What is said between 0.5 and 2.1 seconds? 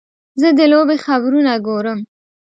د لوبې خبرونه ګورم.